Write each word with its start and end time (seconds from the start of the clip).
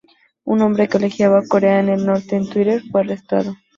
Un 0.45 0.61
hombre 0.63 0.87
que 0.89 0.97
elogiaba 0.97 1.41
a 1.41 1.45
Corea 1.47 1.83
del 1.83 2.07
Norte 2.07 2.35
en 2.35 2.49
Twitter 2.49 2.81
fue 2.89 3.01
arrestado. 3.01 3.55